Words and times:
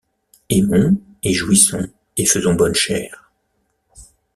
Aimons, 0.49 0.99
et 1.21 1.31
jouissons, 1.31 1.87
et 2.17 2.25
faisons 2.25 2.55
bonne 2.55 2.73
chère. 2.73 3.31